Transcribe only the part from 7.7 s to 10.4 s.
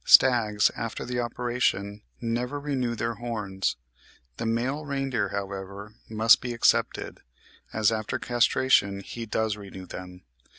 as after castration he does renew them.